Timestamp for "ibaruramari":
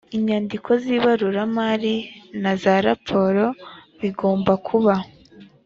0.97-1.95